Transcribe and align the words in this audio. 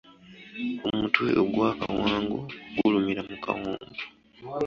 Omutwe 0.87 1.27
ogwa 1.41 1.69
kawango 1.79 2.39
gulumira 2.75 3.21
mu 3.29 3.35
kawompo. 3.43 4.03